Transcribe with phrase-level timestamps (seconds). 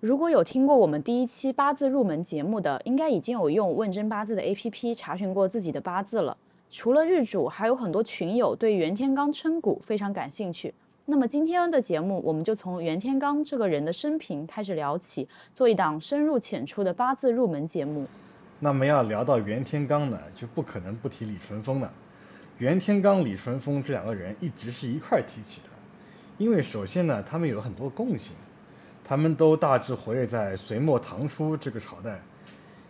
[0.00, 6.34] 如果有听过我们第一期八字入门节目的，应该已经有用问真八字的 APP 查询过自己的八字了。
[6.70, 10.72] 除了日主，还有很多群友对袁天罡称骨非常感兴趣。
[11.04, 18.06] 那么今天的节目，我们就从袁天罡这个人的生平开始聊起，做一档深入浅出的八字入门节目。
[18.58, 21.92] 那么要聊到袁天罡呢，就不可能不提李淳风了。
[22.56, 25.68] 袁天罡、李淳风这两个人一直是一块提起的，
[26.38, 28.34] 因为首先呢，他们有很多共性，
[29.10, 32.22] 他们都大致活跃在隋末唐初这个朝代，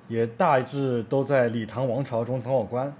[0.06, 2.94] 也大致都在李唐王朝中当过官，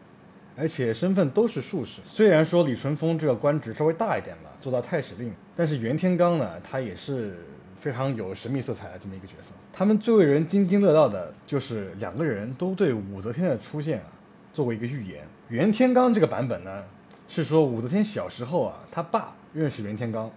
[0.56, 2.00] 而且身份都是术士。
[2.02, 7.36] 虽然说李淳风这个官职稍微大一点吧，做到太史令，但是袁天罡呢，他也是
[7.78, 9.52] 非常有神秘色彩的这么一个角色。
[9.70, 14.06] 他们最为人津津乐道的就是两个人都对武则天的出现啊
[14.50, 15.22] 做过一个预言。
[15.50, 16.82] 袁天罡这个版本呢，
[17.28, 20.30] 是说武则天小时候啊，他爸认识袁天罡，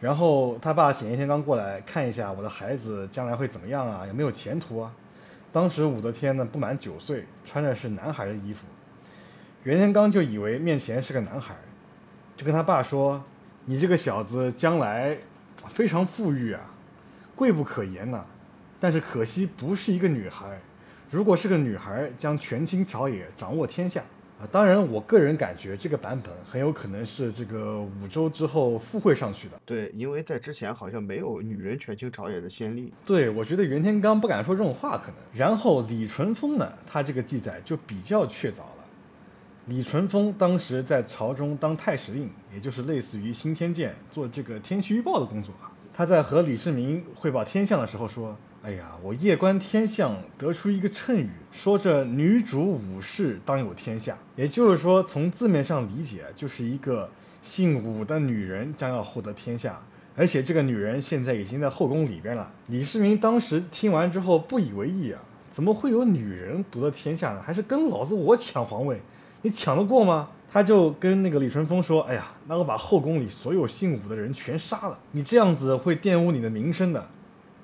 [0.00, 4.90] 然后他爸请袁天罡过来看一下我的孩子将来会怎么样啊，有没有前途啊。
[5.52, 8.66] 当时武则天呢不满九岁，穿的是男孩的衣服，
[9.64, 11.54] 袁天罡就以为面前是个男孩，
[12.36, 13.22] 就跟他爸说
[13.66, 15.18] ：“你这个小子将来
[15.68, 16.60] 非常富裕啊，
[17.36, 18.24] 贵不可言呐、
[18.78, 20.58] 但是可惜不是一个女孩，
[21.10, 24.02] 如果是个女孩，将权倾朝野，掌握天下。
[24.40, 29.60] 啊，当然，我个人感觉这个版本很有可能是这个五周之后附会上去的。
[29.66, 32.90] 对，因为在之前好像没有女人权倾朝野的先例。
[33.04, 35.16] 对，我觉得袁天罡不敢说这种话，可能。
[35.34, 38.76] 然后李淳风呢，他这个记载就比较确凿了。
[39.66, 45.70] 李淳风当时在朝中当太史令，也就是类似于新天监做这个天气预报的工作啊。
[45.92, 57.08] 他在和李世民汇报天象的时候说：“哎呀，我夜观天象，得出一个谶语，说这女主武氏当有天下。”也就是说，从字面上理解，就是一个
[57.40, 59.80] 姓武的女人将要获得天下。
[60.14, 62.52] 而且这个女人现在已经在后宫里边了。
[62.66, 65.18] 李世民当时听完之后不以为意啊，
[65.50, 67.40] 怎么会有女人夺得天下呢？
[67.42, 69.00] 还是跟老子我抢皇位，
[69.40, 70.28] 你抢得过吗？
[70.52, 77.08] 他就跟那个李淳风说：“哎呀，那我把后宫里所有姓武的人全杀了，你这样子会玷污你的名声的。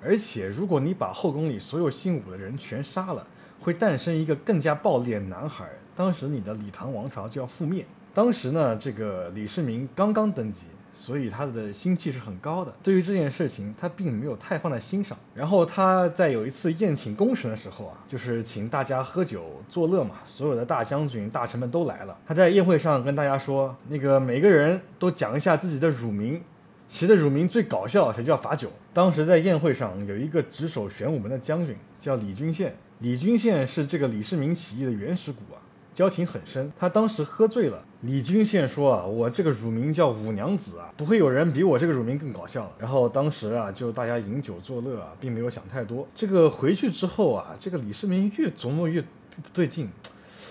[0.03, 3.27] 而且如果你把后宫里所有姓武的人全杀了，
[3.61, 7.85] 会诞生一个更加暴烈的男孩，当时你的李唐王朝就要覆灭。
[8.15, 10.63] 当时呢，这个李世民刚刚登基。”
[10.99, 15.15] 所以他的心气是很高的，对于这件事情他并没有太放在心上。
[15.35, 22.17] 然后他在有一次宴请功臣的时候啊，就是请大家喝酒作乐嘛，所有的大将军、大臣们都来了。
[22.27, 26.41] 他在宴会上跟大家说，那个每个人都讲一下自己的乳名，
[26.89, 28.71] 谁的乳名最搞笑，谁就要罚酒。
[28.93, 32.71] 当时在宴会上有一个值守玄武门的将军叫李君羡，
[33.01, 35.59] 李君羡是这个李世民起义的原始股啊。
[35.93, 37.83] 交情很深，他当时喝醉了。
[38.03, 42.73] 李君羡说啊，我这个乳名叫五娘子啊，不会有人比我这个乳名更搞笑了。
[42.79, 46.07] 然后当时啊，就大家饮酒作乐啊，并没有想太多。
[46.15, 49.89] 这个回去之后啊，这个李世民越琢磨越不对劲，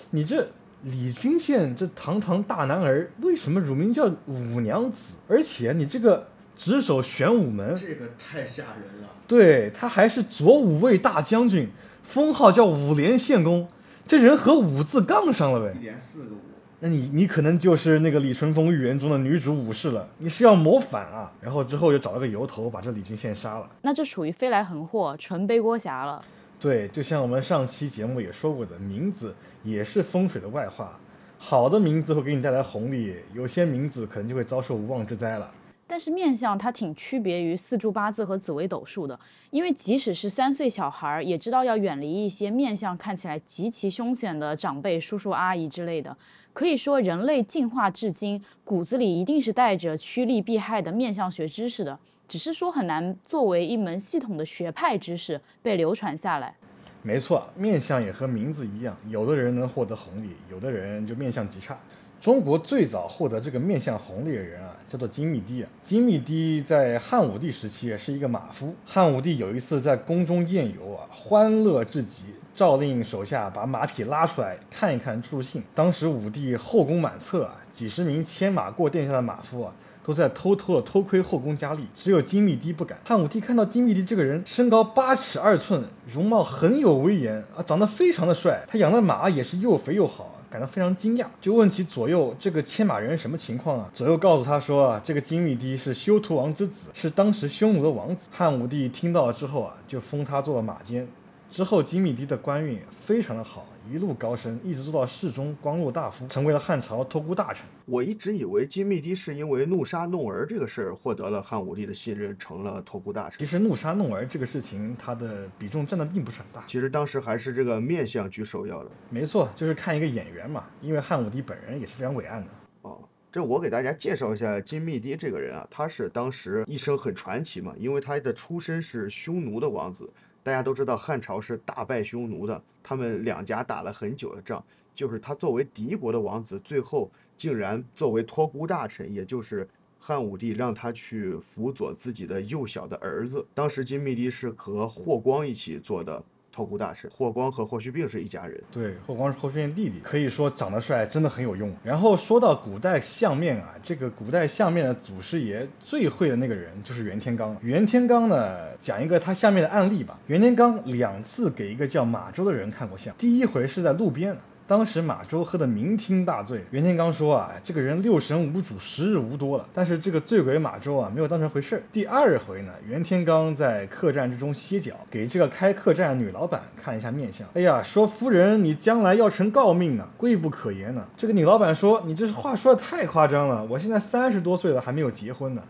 [0.10, 0.48] 你这
[0.86, 5.16] 李君羡这堂堂大男儿，为什么乳名叫武娘子？
[5.28, 9.10] 而且你这个执守玄武门，这个太吓人了。
[9.28, 11.68] 对他还是左武卫大将军，
[12.04, 13.68] 封号叫武连献公。
[14.06, 16.38] 这人和武字杠上了呗，一连四个武，
[16.82, 21.32] 那你你可能就是那个李淳风预言中的女主武士了，你是要谋反啊？
[21.42, 26.24] 然后之后又找了个由头把这李君羡杀了，那这属于飞来横祸，纯背锅侠了。
[26.66, 31.00] 对，就像我们上期节目也说过的，名字也是风水的外化，
[31.38, 35.52] 好的名字会给你带来红利，有些名字可能就会遭受无妄之灾了。
[35.86, 39.20] 但是面相它挺区别于四柱八字和紫微斗数的，
[39.52, 46.18] 因为即使是三岁小孩儿，也知道要远离一些面相看起来极其凶险的长辈、叔叔阿姨之类的。
[46.52, 56.56] 可以说，人类进化至今，骨子里一定是带着趋利避害的面相学知识的，只是说很难作为一门系统的学派知识被流传下来。
[57.02, 61.78] 没错，面相也和名字一样，有的人能获得红利，有的人就面相极差。
[62.20, 65.64] 中国最早获得这个面相红利的人啊，叫做金密帝。
[65.84, 68.74] 金密帝在汉武帝时期是一个马夫。
[68.84, 72.26] 汉武帝有一次在宫中宴游啊，欢乐至极，
[72.56, 75.62] 诏令手下把马匹拉出来看一看助兴。
[75.76, 79.72] 当时武帝后宫满册啊，几十名牵马过殿下的马夫啊，
[80.06, 83.00] 都在偷偷的偷窥后宫佳丽，只有金密帝不敢。
[83.04, 90.32] 汉武帝看到金密帝这个人身高八尺二寸，容貌很有威严啊，长得非常的帅，他养的马也是又肥又好。
[90.48, 93.90] 感到非常惊讶，就问起左右这个牵马人什么情况啊？
[93.94, 98.30] 左右告诉他说啊，这个金密帝是修图王之子，是当时匈奴的王子。
[98.32, 101.06] 汉武帝听到了之后啊，就封他做了马监。
[101.52, 107.66] 之后金密迪的官运非常的好，一路高升，一直做到侍中、光禄大夫，成为了汉朝托孤大臣。
[107.86, 113.38] 我一直以为金密迪是因为怒杀弄儿这个事儿获得了汉武帝的信任，成了托孤大臣。
[113.38, 116.64] 其实怒杀弄儿这个事情，它的比重占的并不是很大。
[116.68, 118.90] 其实当时还是这个面相居首要的。
[119.10, 122.48] 没错，就是看一个演员嘛，因为汉武帝本人也是非常伟岸的。
[122.82, 123.00] 哦，
[123.32, 130.12] 这我给大家介绍一下金密迪这个人啊，他是当时一生很传奇嘛，因为他的出身是匈奴的王子。
[130.46, 134.64] 大家都知道汉朝是大败匈奴的，他们两家打了很久的仗。
[134.94, 143.44] 就是他作为敌国的王子，最后竟然作为托孤大臣，也就是汉武帝让他去辅佐自己的幼小的儿子。
[143.56, 146.24] 当时金密迪是和霍光一起做的。
[146.56, 151.70] 托孤大臣霍光和霍去病是一家人，对，霍光是霍去病弟弟，可以说长得帅真的很有用。
[151.84, 157.54] 然后说到古代相面啊，这个古代相面的祖师爷最会的那个人就是袁天罡。
[157.60, 160.18] 袁天罡呢，讲一个他下面的案例吧。
[160.28, 164.34] 袁天罡两次给一个叫马周的人看过相，第一回是在路边。
[164.68, 169.66] 当时马周喝得酩酊大醉，袁天罡说啊，这个人六神无主，时日无多了。
[169.72, 171.84] 但是这个醉鬼马周啊，没有当成回事儿。
[171.94, 177.48] 第二回呢，袁天罡在客栈之中歇脚，给这个开客栈女老板看一下面相。
[177.54, 181.06] 哎呀，说夫人，你将来要成诰命呢，贵不可言呢。
[181.16, 185.62] 这个女老板说，你这话说的太夸张了，我现在三十多岁了，还没有结婚呢，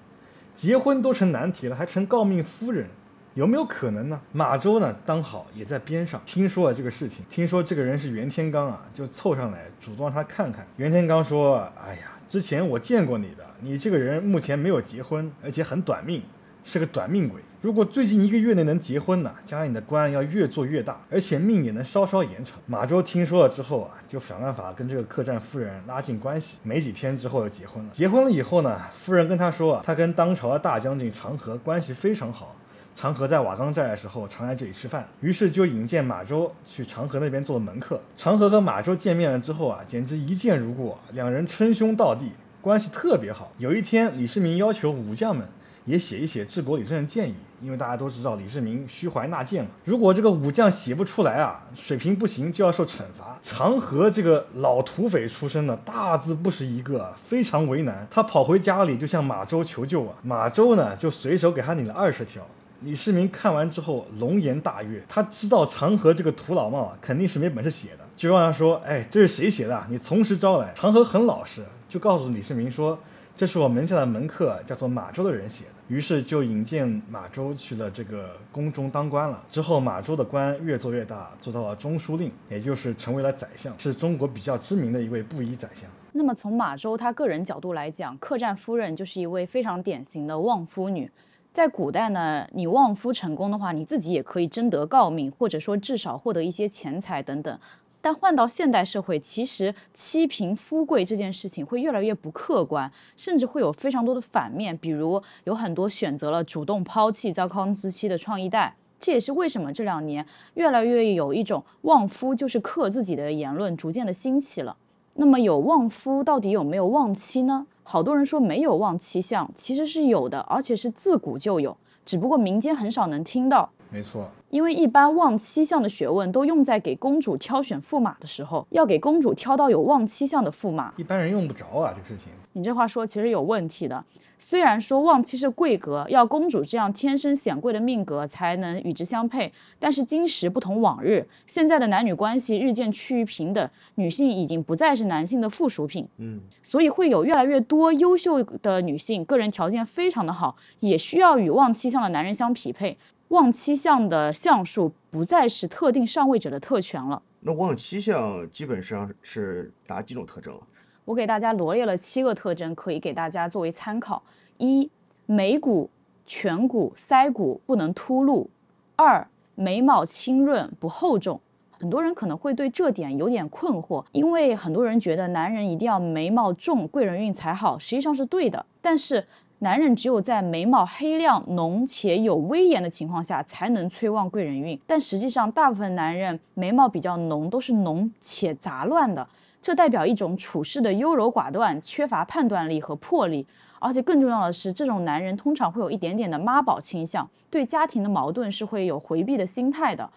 [0.56, 2.88] 结婚都成难题了，还成诰命夫人。
[3.36, 4.18] 有没有可能呢？
[4.32, 10.66] 马周呢，刚好也在边上，听说了这个事情，听说这个人是袁天罡啊，就凑上来主动让他看看。
[10.78, 16.24] 袁天罡说：“哎呀，之前我见过你的，你这个人目前没有结婚，而且很短命，
[16.64, 17.42] 是个短命鬼。
[17.62, 26.60] 如果最近一个月内能结婚呢，将来你的官要越做越大，而且命也能稍稍延长。”马周听说了之后啊，就想办法跟这个客栈夫人拉近关系。
[26.64, 27.90] 没几天之后就结婚了。
[27.92, 32.56] 结婚了以后呢，夫人跟他说啊，他跟当朝的大将军长河关系非常好。
[32.96, 38.00] 长河在瓦岗寨的时候，常来这里吃饭，于是就引荐马周去长河那边做门客。
[38.16, 42.32] 长河和马周见面了之后啊，简直一见如故，两人称兄道弟，
[42.62, 43.52] 关系特别好。
[43.58, 45.46] 有一天，李世民要求武将们
[45.84, 49.72] 也写一写治国理政的建议，因为大家都知道李世民虚怀纳谏嘛。
[49.84, 53.38] 如果这个武将写不出来啊，水平不行就要受惩罚。
[53.44, 58.08] 长河这个老土匪出身的，大字不识一个，非常为难。
[58.10, 62.42] 他跑回家里就向马周求救啊，马周呢就随手给他领了二十条。
[62.86, 69.84] 李世民看完之后龙颜大悦，他知道长河这个土老帽啊，肯定是没本事写的，就让他说：“哎，这是谁写的？
[69.90, 72.96] 你从实招来。”长河很老实，就告诉李世民说
[73.36, 79.44] ：“这是我门下的门客，叫做马周的人写的。”于是就引荐马周去了这个宫中当官了。
[79.50, 85.90] 之后马周的官越做越大，做到了中书令，也就是成为了宰相，是中国比较知名的一位布衣宰相。
[86.12, 91.10] 那么从马周他个人角度来讲，客栈夫人就是一位非常典型的旺夫女。
[91.56, 97.58] 在古代呢，你旺夫成功的话，你自己也可以争得诰命，或者说至少获得一些钱财等等。
[98.02, 104.78] 但换到现代社会，其实妻贫夫贵这件事情会越来越不客观，甚至会有非常多的反面。
[104.78, 110.26] 比如有很多选择了主动抛弃糟糠之妻的创一代，这也是为什么这两年
[110.56, 114.76] 越来越有一种旺夫就是克自己的言论逐渐的兴起了。
[115.14, 117.66] 那么有旺夫到底有没有旺妻呢？
[117.88, 123.70] 好多人说没有旺妻相，其实是有的，而且是自古就有，只不过民间很少能听到。
[123.92, 132.34] 没错，因为一般旺妻相的学问都用在给公主挑选驸马的时候，要给公主挑到有旺妻相的驸马，一般人用不着啊，这个事情。
[132.54, 134.04] 你这话说其实有问题的。
[134.38, 146.08] 虽然说旺妻是贵格，要公主这样天生显贵的命格才能与之相配，但是今时不同往日，现在的男女关系日渐趋于平等，女性已经不再是男性的附属品。
[146.18, 152.98] 嗯，所以会有越来越多优秀的女性，个人条件非常的好，也需要与旺妻相的男人相匹配。
[153.30, 157.22] 旺妻相的相术不再是特定上位者的特权了。
[157.42, 160.62] 那旺妻相基本上是哪几种特征啊？
[161.06, 164.22] 我给大家罗列了七个特征，可以给大家作为参考：
[164.58, 164.90] 一、
[165.28, 165.88] 眉骨、
[166.28, 168.48] 颧骨、腮骨不能突露；
[168.96, 171.40] 二、眉毛清润不厚重。
[171.78, 178.66] 很多人可能会对这点有点困惑，因为很多人觉得男人一定要眉毛重，贵人运才好，实际上是对的。
[178.82, 179.28] 但是
[179.60, 184.80] 男人只有在眉毛黑亮、浓且有威严的情况下，才能催旺贵人运。
[184.88, 189.28] 但实际上，大部分男人眉毛比较浓，都是浓且杂乱的。
[189.66, 193.44] 这代表一种处事的优柔寡断，缺乏判断力和魄力，
[193.80, 200.08] 而且更重要的是，这种男人通常会有一点点的妈宝倾向，对家庭的矛盾是会有回避的心态的。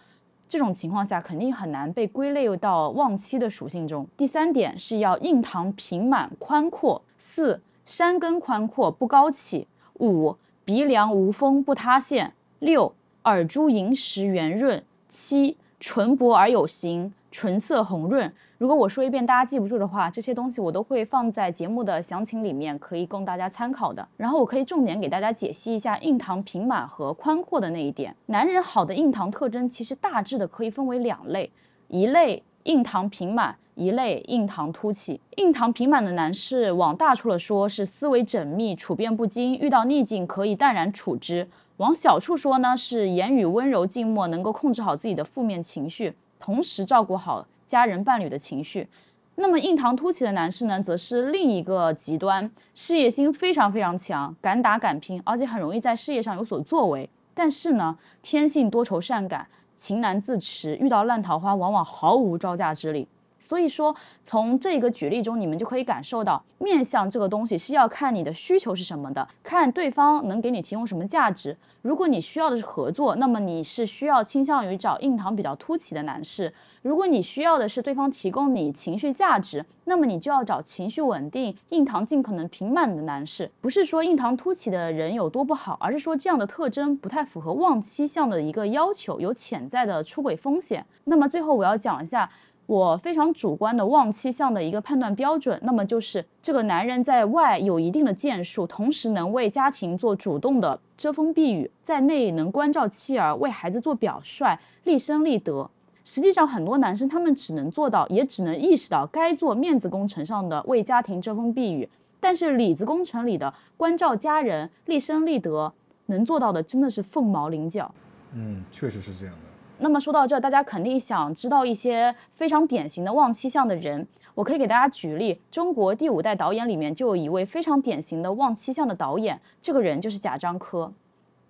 [0.51, 4.07] 这种情况下，肯定很难被归类到旺妻的属性中。
[4.19, 10.37] 第三点是要印堂平满宽阔，四山根宽阔不高起，五
[10.67, 18.31] 鼻梁无风不塌陷，六耳珠银石圆润，七唇薄而有形，唇色红润。
[18.59, 24.07] 如果我说一遍大家记不住的话，这些东西我都会放在节目的详情里面，可以供大家参考的。
[24.17, 28.13] 然后我可以重点给大家解析一下印堂平满和宽阔的那一点。
[28.27, 31.49] 男人好的印堂特征其实大致的可以分为两类，
[31.87, 33.57] 一类印堂平满。
[33.77, 41.47] 一类印堂凸起，印堂平满的男士，往大处了说是思维缜密，处变不惊，遇到逆境可以淡然处之；
[41.77, 48.89] 往小处说呢，是言语温柔静默，能够控制好自己的负面情绪，同时照顾好家人伴侣的情绪。
[49.37, 57.09] 那么印堂凸起的男士呢，则是另一个极端，事业心非常非常强，敢打敢拼，而且很容易在事业上有所作为。
[57.35, 59.47] 但是呢，天性多愁善感，
[59.77, 63.07] 情难自持，遇到烂桃花往往毫无招架之力。
[63.39, 71.57] 所以说，从这个举例中，你们就可以感受到，面相这个东西是要看你的需求是什么的，看对方能给你提供什么价值。
[71.83, 76.51] 如果你需要的是合作，那么你是需要倾向于找印堂比较凸起的男士；
[76.83, 83.49] 如果你需要的是对方提供你情绪价值，那么你就要找情绪稳定、印堂尽可能平满的男士。
[83.61, 90.85] 不是说印堂凸起的人有多不好，而是说这样的特征不太符合旺妻相的一个要求，有潜在的出轨风险。
[91.05, 92.29] 那么最后我要讲一下。
[92.69, 105.71] 我非常主观的望妻相的一个判断标准，那么就是这个男人在外有一定的建树，同时能为家庭做主动的遮风避雨，在内能关照妻儿，为孩子做表率，立身立德。
[106.05, 111.89] 实际上，很多男生他们只能做到，也只能意识到该做面子工程上的为家庭遮风避雨，
[112.21, 115.73] 但是里子工程里的关照家人、立身立德，
[116.07, 117.91] 能做到的真的是凤毛麟角。
[118.35, 119.48] 嗯，确实是这样的。
[119.81, 124.07] 那么说到这，大家肯定想知道一些非常典型的望妻相的人。
[124.35, 130.93] 我可以给大家举例，中国第五代导演里面就有一位非常典型的望妻相的导演，这个人就是贾樟柯。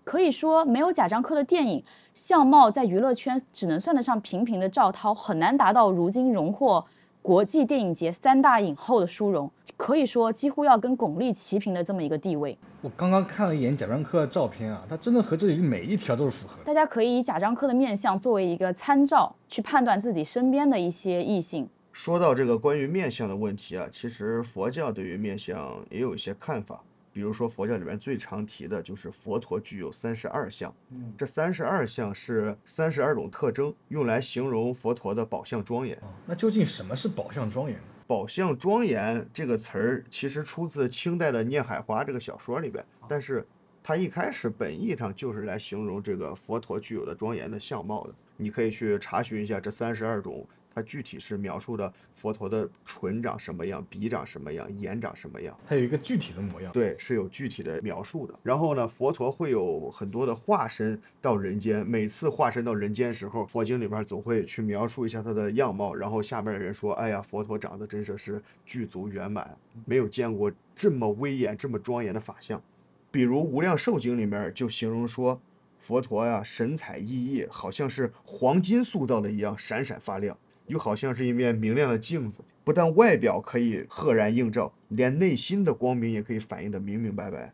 [0.04, 1.82] 可以说，没有贾樟柯的电影，
[2.14, 6.84] 相貌在娱乐圈只能算得上平平的赵涛，很难达到如今荣获。
[7.20, 12.58] 国际电影节三大影后的殊荣，可以说几乎要跟巩俐齐平的这么一个地位。
[12.82, 16.60] 我刚刚看了一眼贾樟柯的照片啊，他真的和这里每一条都是符合。
[16.64, 21.68] 大家可以以贾樟柯的面相作为一个参照，去判断自己身边的一些异性。
[21.92, 26.82] 说到这个关于面相的问题啊，其实佛教对于面相也有一些看法。
[27.12, 30.74] 比如说佛教里面最常提的就是佛陀具有三十二相，
[31.16, 35.96] 这三十二相是三十二种特征，用来形容佛陀的宝相庄严。
[36.26, 37.78] 那究竟什么是宝相庄严？
[38.08, 43.46] 宝相庄严这个词儿其实出自清代的《聂海华》这个小说里边，但是
[43.82, 48.14] 它一开始本意上就是来形容这个佛陀具有的庄严的相貌的。
[48.38, 50.48] 你可以去查询一下这三十二种。
[50.78, 56.72] 它具体是描述的佛陀的唇长什么样，鼻长什么样，眼长什么样，它有一个具体的模样。
[56.72, 58.38] 对，是有具体的描述的。
[58.44, 65.92] 然后呢，佛陀会有很多的化身到人间，每次化身到人间时候，佛经里边总会去描述一下他的样貌。
[65.92, 72.62] 然后下边的人说：“哎呀，佛陀长得真是是具足圆满，没有见过这么威严、这么庄严的法相。”
[73.10, 75.40] 比如《无量寿经》里面就形容说，
[75.80, 80.38] 佛陀呀神采奕奕，好像是黄金塑造的一样，闪闪发亮。
[80.68, 87.52] 又好像是一面明亮的镜子，不但外表可以赫然映照，连内心的光明也可以反映得明明白白。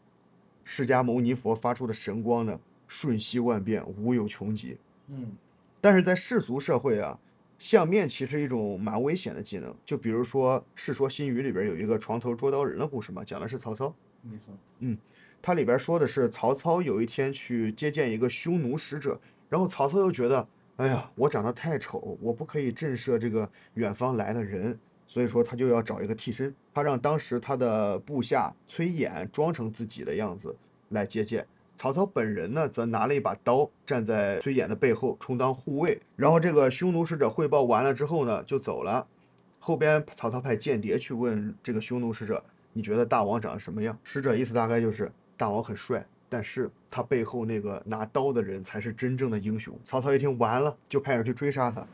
[0.65, 4.77] 释迦牟尼佛发出的神光呢，瞬息万变，无有穷极。
[5.09, 5.33] 嗯，
[5.81, 7.19] 但是在世俗社会啊，
[7.59, 9.75] 相面其实一种蛮危险的技能。
[9.85, 13.95] 就比如说《世说新语》里边有一个床头捉刀人的故事嘛，讲的是曹操。
[14.23, 14.55] 没错。
[14.81, 14.99] 嗯，
[15.41, 20.49] 它里边说的是曹操有一天去接见一个匈奴使者，然后曹操又觉得。
[20.77, 24.77] 哎呀，我长得太丑，我不可以震慑这个远方来的人，
[25.07, 26.53] 所以说他就要找一个替身。
[26.73, 30.55] 他让当时他的部下崔琰装成自己的样子
[30.89, 36.01] 来接见曹操本人呢，则拿了一把刀站在崔琰的背后充当护卫。
[36.17, 39.07] 然后这个匈奴使者汇报完了之后呢，就走了。
[39.61, 42.43] 后边曹操派间谍去问这个匈奴使者
[42.75, 46.05] ：“你觉得大王长得什么样？”使者意思大概就是大王很帅。
[46.35, 49.73] 但是他背后那个拿刀的人才是真正的英雄。
[49.85, 51.87] 曹操一听完了，就派人去追杀他。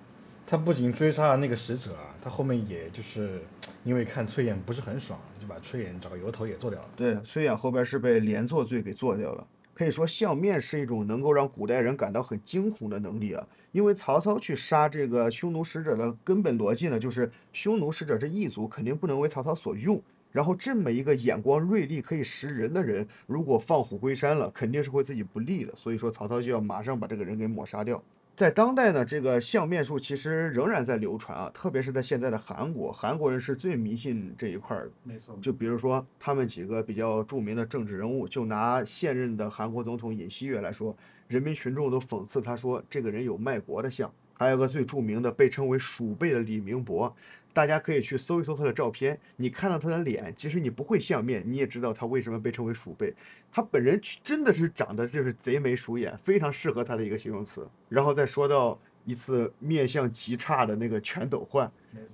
[0.47, 3.43] 他不仅追杀了那个使者啊，他后面也就是
[3.85, 6.89] 因为看崔琰不是很爽，就把崔琰找个由头也做掉了。
[6.97, 9.47] 对，崔琰后边是被连坐罪给做掉了。
[9.75, 13.47] 可以说相面是一种能够让古代人感到很惊恐的能力啊。
[13.73, 20.03] 因为曹操去杀这个匈奴使者的根本逻辑呢，就是匈奴使者这一族肯定不能为曹操所用。
[20.33, 25.75] 然后这么一个眼光锐利、可以识人的人，如果放虎归山了，肯定是会自己不利的。
[25.75, 28.03] 所以说，曹操就要马上把这个人给抹杀掉。
[28.37, 34.91] 在当代呢，这个相面术其实仍然在流传啊，特别是在现在的韩国，韩国人是最迷信这一块儿。
[35.03, 40.97] 没错，就比如说他们几个比较著名的政治人物，就拿现任的韩国总统尹锡悦来说，
[41.29, 44.11] 人民群众都讽刺他说这个人有卖国的相。
[44.33, 47.15] 还有个最著名的，被称为“鼠辈”的李明博，
[47.53, 49.19] 大家可以去搜一搜他的照片。
[49.37, 53.15] 你看到他的脸，即使你不会相面，你也知道他为什么被称为“鼠辈”。
[53.51, 57.69] 他本人真的是长得就是贼眉鼠眼，非常适合他的一个形容词。
[57.89, 61.71] 然后再说到一次面相极差的那个全斗焕，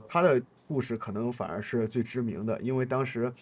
[0.09, 3.33] 他的故事可能反而是最知名的，因为当时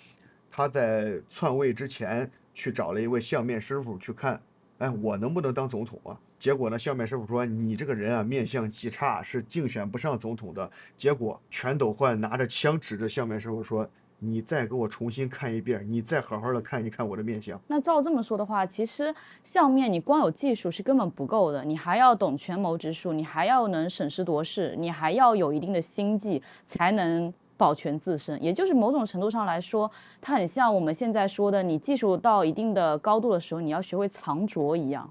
[0.50, 4.40] 他在篡位之前去找了一位相面师傅去看，
[4.78, 6.18] 哎，我能不能当总统啊？
[6.44, 6.78] 结果呢？
[6.78, 13.88] 相面师傅说：“你这个人啊，面相极差，是竞选不上总统的。”结果全斗焕拿着枪指着相面师傅说
[14.20, 28.38] ：“你再给我重新看一遍，你再好好的看一看我的面相。”那照这么说的话，其实相面你光有技术是根本不够的，你还要懂权谋之术，你还要能审时度势，你还要有一定的心计，才能保全自身。
[28.42, 35.10] 也就是某种程度上来说，它很像我们现在说的，你技术到一定的高度的时候，你要学会藏拙一样。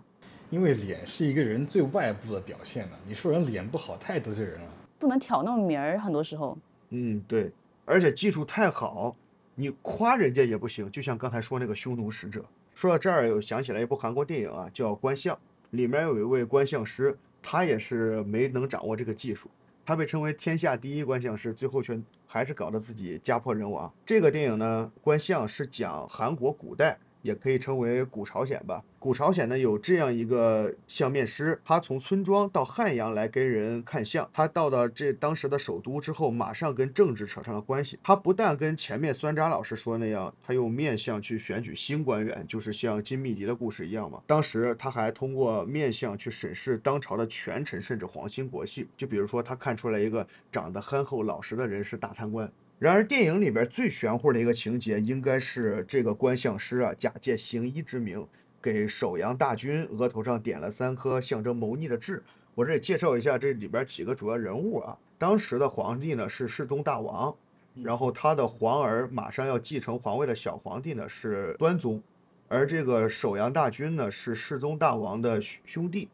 [0.54, 4.68] 因为脸是一个人最外部的表现了，你说人脸不好，太得罪人了。
[5.00, 6.56] 不能挑那么明儿，很多时候。
[6.92, 7.52] 嗯，对，
[7.86, 9.16] 而且技术太好，
[9.56, 10.92] 你夸人家也不行。
[10.92, 12.46] 就像刚才说那个匈奴使者，
[12.76, 15.36] 说到这儿又想起来一部韩国电影啊，叫《观相》，
[15.72, 19.50] 里面有一位观相师，他也是没能掌握这个技术，
[19.84, 23.92] 他被称为天下第一观相师，最后却还是搞得自己家破人亡。
[24.06, 26.96] 这个电影呢，《观相》是讲韩国古代。
[27.24, 28.84] 也可以称为古朝鲜吧。
[29.00, 34.30] 古朝鲜呢有这样一个相面师，他从村庄到汉阳来跟人看相。
[34.32, 37.98] 他到了这当时的首都之后，马上跟政治扯上了关系。
[38.04, 44.22] 他不但跟前面酸渣老师说那样，他用面相去选举新官员，就是像金密迪的故事一样嘛。
[44.28, 48.88] 当时他还通过面相去审视当朝的权臣，甚至皇亲国戚。
[48.96, 52.50] 就比如说，他看出来一个长得憨厚老实的人是大贪官。
[52.80, 58.28] 然而，电影里边最玄乎的一个情节，应该是这个观相师啊，假借行医之名，
[58.62, 62.22] 给首阳大军额头上点了三颗象征谋逆的痣。
[62.56, 64.98] 我这里介绍一下这里边几个主要人物啊。
[65.18, 67.34] 当时的皇帝呢是世宗大王，
[67.82, 72.04] 然后他的皇儿马上要继承皇位的小皇帝呢是端宗，
[72.50, 76.10] 而这个首阳大军呢是世宗大王的兄弟，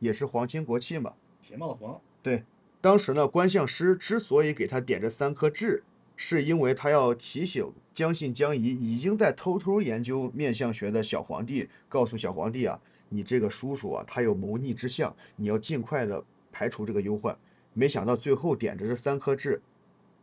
[0.00, 1.12] 也是皇亲国戚嘛。
[1.40, 2.00] 铁帽子王。
[2.20, 2.42] 对，
[2.80, 5.84] 当时呢，观相师之所以给他点这三颗痣。
[6.22, 12.78] 是因为他要提醒将信将疑、已经在偷偷研究面相学的小皇帝，告诉小皇帝啊，
[13.08, 17.34] 你这个叔叔啊，他有谋逆之相，你要尽快的排除这个忧患。
[17.72, 19.62] 没想到最后点着这三颗痣，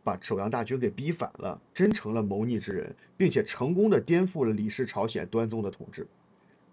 [0.04, 6.06] 把首阳大军给逼反了，真成了谋逆之人，并且成功的颠覆了李氏朝鲜端宗的统治。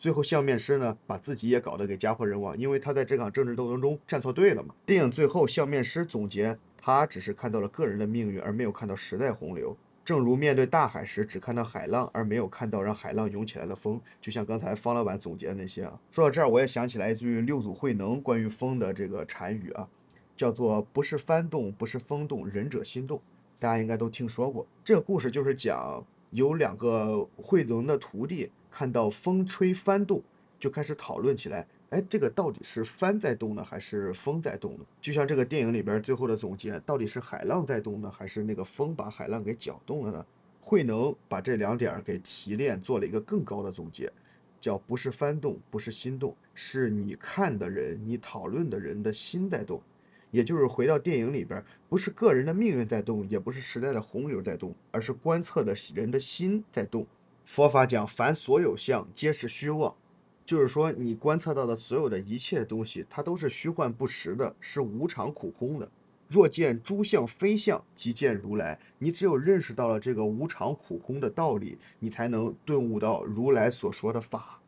[0.05, 4.75] 最后相面师呢，把自己也搞得给家破人亡，因为他在这场政治斗争中站错队了嘛。
[4.85, 6.55] 电影最后，相面师总结。
[6.77, 9.75] 他只是看到了个人的命运，而没有看到时代洪流。
[10.03, 13.99] 正如面对大海时，只看到海浪，而没有看到让海浪涌起来的风。
[14.21, 15.99] 就像刚才方老板总结的那些啊。
[16.11, 19.87] 说到这儿，我也想起来一句六祖慧能关于风的这个禅语啊，
[20.37, 23.19] 叫做“不是幡动，不是风动，仁者心动”。
[23.57, 24.67] 大家应该都听说过。
[24.83, 30.21] 这个故事就是讲有两个慧能的徒弟看到风吹帆动，
[30.59, 31.65] 就开始讨论起来。
[31.91, 34.79] 哎，这个到底是帆在动呢，还是风在动呢？
[34.99, 40.25] 就像这个电影里边最后的总结，到底是海浪在动呢，还是那个风把海浪给搅动了呢？
[40.59, 44.11] 慧能把这两点给提炼，做了一个更高的总结，
[44.59, 49.81] 叫不是幡动，不是心动，是你看的人，你讨论的人的心在动。
[50.35, 57.07] 也就是回到电影里边，不是个人的命运在动，也不是时代的洪流在动，而是观测的人的心在动。
[57.45, 59.95] 佛法讲，凡所有相，皆是虚妄。
[60.45, 65.89] 就是说，你观测到的所有的一切东西，它都是虚幻不实的，是无常苦空的。
[66.27, 68.77] 若见诸相非相，即见如来。
[68.97, 74.59] 你只有认识到了这个无常苦空的道理，你才能顿悟到如来所说的法。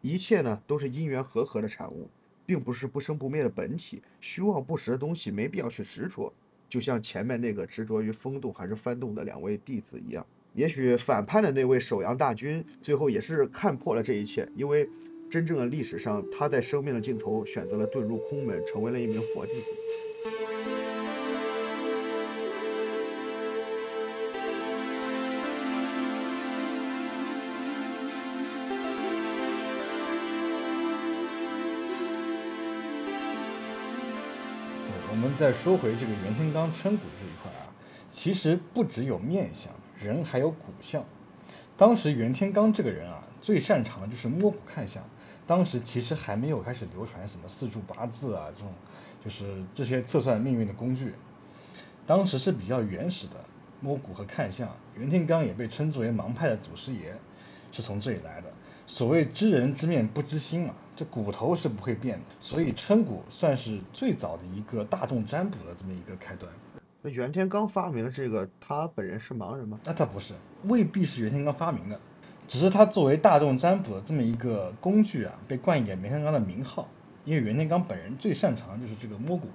[0.00, 2.10] 一切呢，都是因缘和合的产物，
[2.50, 4.02] 并不是不生不灭的本体。
[4.20, 6.32] 虚妄不实的东西，没必要去执着。
[6.68, 10.26] 就像前面那个执着于风动还是幡动的两位弟子一样。
[10.52, 14.88] 也许反叛的那位首阳大军最后也是看破了这一切，因为
[15.30, 20.09] 真正的历史上，他在生命的尽头选择了遁入空门，成为了一名佛弟子。
[35.40, 37.72] 再说回这个袁天罡称骨这一块啊，
[38.10, 39.72] 其实不只有面相。
[39.98, 41.02] 人还有骨相，
[41.78, 45.02] 当时袁天罡这个人啊，最擅长的就是摸骨看相。
[45.46, 48.70] 当时其实还没有开始流传什么四柱八字啊这种，
[49.24, 51.14] 就是这些测算命运的工具。
[52.06, 53.36] 当时是比较原始的
[53.80, 54.68] 摸骨和看相。
[54.94, 57.14] 袁天罡也被称之为盲派的祖师爷，
[57.72, 58.52] 是从这里来的。
[58.86, 62.24] 所谓知人知面不知心嘛，这骨头是不会变的。
[62.38, 66.52] 所以称骨算是最早的一个大众占卜的这么一个开端。
[67.00, 69.80] 那袁天罡发明了这个，他本人是盲人吗？
[69.84, 70.34] 那他不是，
[70.64, 71.98] 未必是袁天罡发明的，
[72.46, 76.86] 只是他作为大众占卜的这么一个工具啊，被冠以袁天罡的名号。
[77.24, 79.48] 因为袁天罡本人最擅长就是这个摸骨。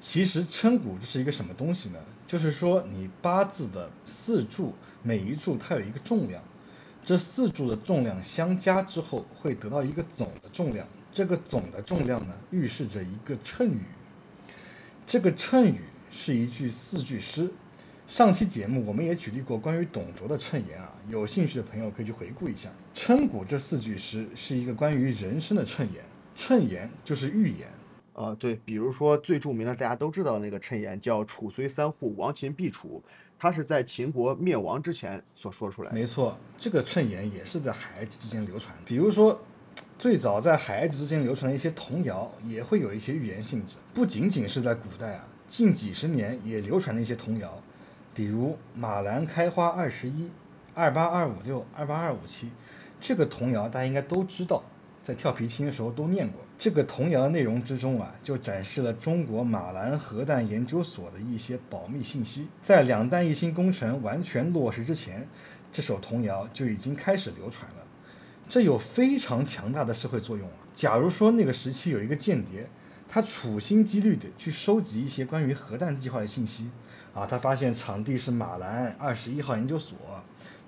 [0.00, 1.98] 其实称骨这是一个什么东西呢？
[2.26, 6.42] 就是说你八字的四柱，每一柱它有一个重量，
[7.04, 13.80] 这四柱的重量相加之后会得到一个总的重量，这个总的重量呢预示着一个谶语，
[15.06, 15.80] 这个谶语。
[16.12, 17.48] 是一句四句诗。
[18.08, 22.68] 上期节目我们也举例过关于董卓的谶言啊，有兴趣的朋友可以去回顾一下。
[22.92, 26.04] 称骨这四句诗是一个关于人生的称言，
[26.36, 27.68] 称言就是预言
[28.20, 28.36] 啊。
[28.38, 33.02] 对，比如说最著名的大家都知道那个谶言叫“楚虽三户，亡秦必楚”，
[33.38, 35.92] 它是在秦国灭亡之前所说出来。
[35.92, 38.76] 没错，这个谶言也是在孩子之间流传。
[38.84, 39.40] 比如说，
[39.98, 43.74] 最早在孩子之间流传的一些童谣，也会有一些预言性质。
[43.94, 45.26] 不仅仅是在古代啊。
[45.48, 47.60] 近几十年也流传了一些童谣，
[48.14, 50.30] 比如“马兰开花二十一，
[50.74, 52.50] 二八二五六，二八二五七”，
[53.00, 54.62] 这个童谣大家应该都知道，
[55.02, 56.40] 在跳皮筋的时候都念过。
[56.60, 62.48] 这个童谣的内容之中啊，就展示了中国马兰核弹研究所的一些保密信息。
[62.62, 65.26] 在两弹一星工程完全落实之前，
[65.72, 67.76] 这首童谣就已经开始流传了。
[68.46, 70.54] 这有非常强大的社会作用啊！
[70.74, 72.68] 假如说那个时期有一个间谍。
[73.12, 76.70] 他处心积虑地去收集一些关于核弹计划的信息，
[77.12, 79.98] 啊，他发现场地是马兰二十一号研究所，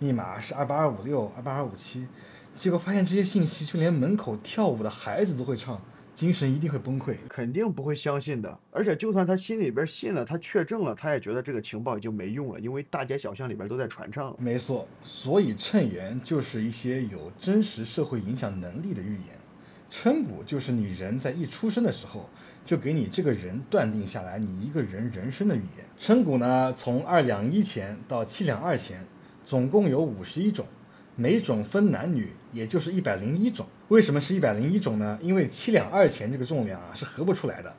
[0.00, 2.08] 密码是二八二五六二八二五七，
[2.54, 5.80] 结果发现这些信息就连门口跳舞的孩子都会唱，
[6.14, 8.58] 精神一定会崩溃，肯定不会相信的。
[8.70, 14.36] 而且就算他心里边信了，他确证了，他也觉得这个情报已经没用了，因为大街小巷里边都在传唱。
[14.38, 19.26] 没错，所以谶言就是一些有真实社会影响能力的预言。
[19.90, 22.28] 称骨就是你人在一出生的时候，
[22.64, 25.84] 就给你这个人断定下来你一个人人生的语言。
[25.98, 29.04] 称骨呢，从二两一钱到七两二钱，
[29.42, 30.66] 总共有五十一种，
[31.16, 33.66] 每种分男女，也就是一百零一种。
[33.92, 35.18] 为什么是一百零一种呢？
[35.20, 37.70] 因为七两二钱这个重量啊是合不出来的。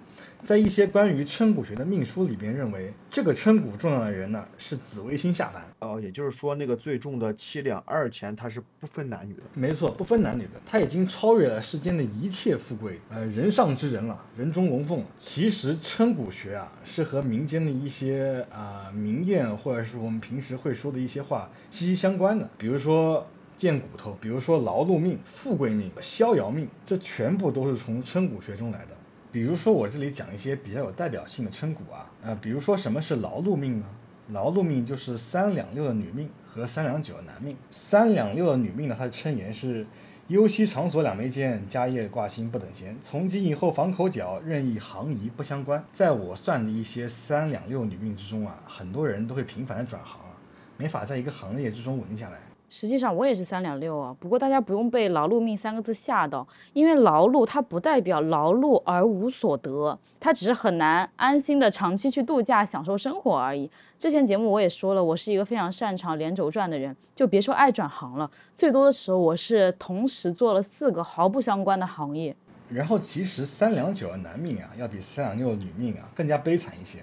[0.43, 9.41] 在一些关于称骨学的命书里边，认为这个称骨重量的人呢是紫微星下凡哦，也就是说那个最重的七两二钱，它是不分男女的。
[9.55, 15.03] 没错，不分男女的，它已经超越了世间的一切富贵，呃，人上之人了，人中龙凤。
[15.17, 22.47] 其实称骨学啊，是和民间的一些啊名谚，或者是我们平时会说的一些话息息相关的。
[22.55, 23.25] 比如说
[23.63, 28.87] 贱骨头，比如说劳碌命、富贵命、逍遥命，这全部都是从称骨学中来的。
[29.31, 33.85] 比如说，我这里讲一些比较有代表性的称骨啊，呃，比如说什么是劳碌命呢？
[34.31, 37.55] 劳碌命就是三两六的女命和三两九的男命。
[37.71, 39.87] 三两六的女命呢，它的称言是：
[40.27, 42.93] 忧息场所两眉间，家业挂心不等闲。
[43.01, 45.81] 从今以后防口角，任意行移不相关。
[45.93, 50.35] 在我算的一些三两六女命之中啊，很多人都会频繁的转行啊，
[50.75, 52.52] 没法在一个行业之中稳定下来。
[52.73, 63.69] 实际上我也是三两六啊，不过大家不用被劳碌命三个字吓到，因为劳碌它不代表劳碌而无所得，它只是很难安心的长期去度假享受生活而已。
[63.99, 72.35] 之前节目我也说了，我是一个非常擅长连轴转的人，就别说爱转行了，最多的时候我是同时做了四个毫不相关的行业。
[72.69, 76.97] 然后其实三两九的男命啊，要比三两六女命啊更加悲惨一些。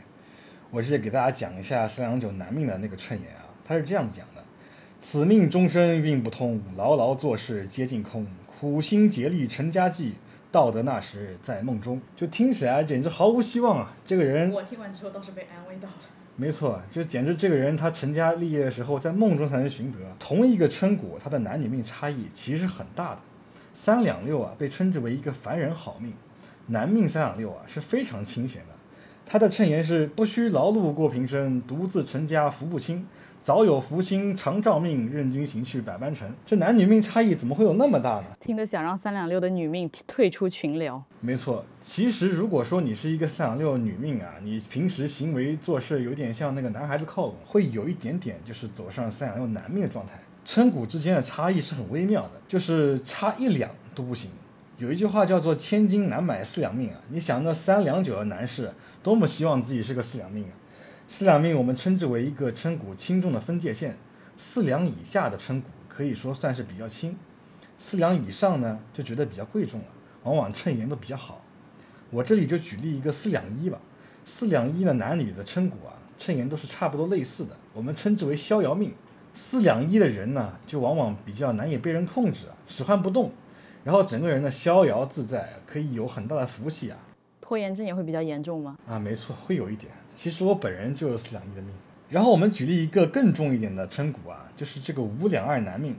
[0.73, 4.40] 我这里给大家讲一下三两九男命的那个称言啊，他是这样子讲的。
[5.03, 8.27] 此命终身运不通，劳劳做事皆尽空。
[8.47, 10.13] 苦心竭力成家计，
[10.53, 12.01] 到得那时在梦中。
[12.15, 13.95] 就听起来简直毫无希望啊！
[14.05, 15.95] 这个人，我听完之后倒是被安慰到了。
[16.37, 19.99] 没错，就简直这个人他成家立业的时候，在梦中才能寻得。
[20.19, 23.21] 同一个称骨，他的男女命差异其实很大的。
[23.73, 26.13] 三两六啊，被称之为一个凡人好命，
[26.67, 28.70] 男命三两六啊是非常清闲的。
[29.33, 33.07] 他的称言是：不须劳碌过平生，独自成家福不轻。
[33.41, 36.29] 早有福星常照命，任君行去百般成。
[36.45, 38.25] 这男女命差异怎么会有那么大呢？
[38.41, 41.01] 听得想让三两六的女命退出群聊。
[41.21, 50.15] 没错，其实如果说你是一个三两六女命啊，你平时行为做事有点像那个男孩子靠拢，会有一点点就是走上三两六男命的状态。
[50.45, 54.29] 称骨之间的差异是很微妙的，就是差一两都不行。
[54.81, 60.57] 有一句话叫做“千金难买四两命”啊，你想那三两九的男士多么希望自己是个四两命啊！
[61.07, 63.99] 四两命，我们称之为一个称骨轻重的分界线。
[64.39, 67.15] 四两以下的称骨可以说算是比较轻，
[67.79, 69.87] 四两以上呢就觉得比较贵重了，
[70.23, 71.45] 往往称言都比较好。
[72.09, 73.79] 我这里就举例一个四两一吧。
[74.25, 78.95] 四两一的男女的称骨啊，称言都是差不多类似的，我们称之为逍遥命。
[79.35, 83.31] 四两一的人呢，就往往比较难以被人控制啊，使唤不动。
[83.83, 86.99] 然后整个人呢逍遥自在，可以有很大的福气啊。
[87.41, 88.77] 拖延症也会比较严重吗？
[88.87, 89.91] 啊，没错，会有一点。
[90.15, 91.73] 其实我本人就有四两一的命。
[92.09, 95.97] 然后我们举例一个更重一点的称骨啊，就是这个五两二男命。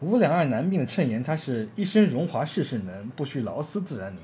[0.00, 4.20] 五两二男命的称言，它是一生荣华事事能，不须劳思自然宁。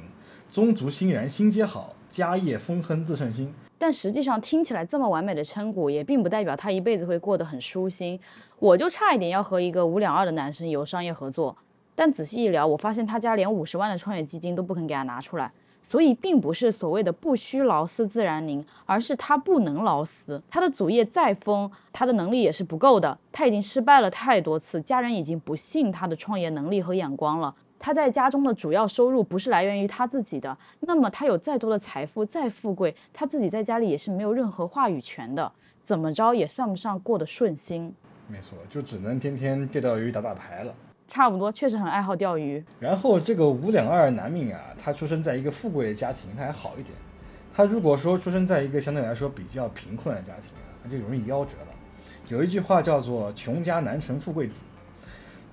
[0.48, 3.52] 宗族欣然心皆好，家业丰亨自称心。
[3.78, 8.20] 但实际上听起来这么完美的称骨，也并不代表他一辈子会过得很舒心。
[8.58, 11.56] 我就差一点要和一个五两二的男生有商业合作，
[11.94, 15.50] 但仔细一聊，我发现他家连五十万的创业基金都不肯给他拿出来。
[15.84, 20.40] 所以并不是所谓的不需劳思自然宁，而是他不能劳思。
[20.48, 23.18] 他的祖业再丰，他的能力也是不够的。
[23.32, 27.52] 他已经失败了太多次，家人已经不信他的创业能力和眼光了。
[27.80, 35.50] 他在家中的主要收入不是来源于他自己的，那么他有再多的财富、再富贵，他自己在家里也是没有任何话语权的。
[35.82, 37.92] 怎么着也算不上过得顺心。
[38.28, 40.72] 没错，就只能天天钓钓鱼、打打牌了。
[41.12, 42.64] 差不多，确实很爱好钓鱼。
[42.80, 46.88] 然后这个五两二男命啊，他出生在一个富贵的家庭，他还好一点。
[47.54, 51.68] 他如果说出生在一个相对来说比较贫困的家庭，那就容易夭折了。
[52.28, 54.62] 有一句话叫做“穷家难成富贵子”。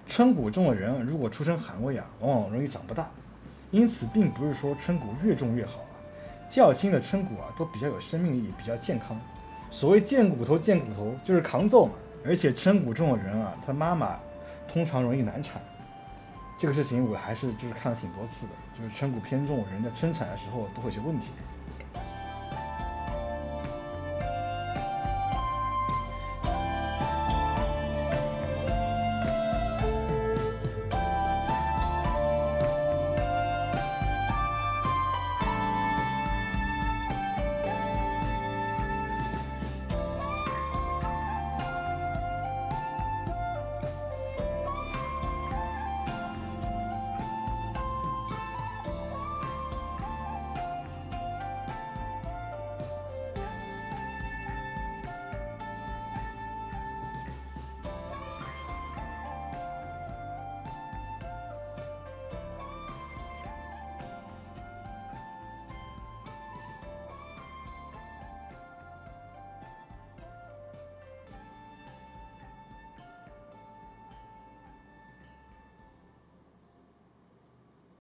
[0.07, 3.11] 春骨重的人如果出身寒微啊，往往容易长不大。
[3.69, 5.91] 因此，并不是说春骨越重越好啊。
[6.47, 9.19] 较轻的春骨啊，都比较有生命力，比较健康。
[9.69, 11.91] 所谓贱骨头贱骨头，就是扛揍嘛。
[12.25, 14.17] 而且春骨重的人啊，他妈妈。
[14.71, 15.61] 通常容易难产，
[16.59, 21.27] 这个事情我还是就是看了挺多次的，就是颧骨偏重，人在生产的时候都会有些问题。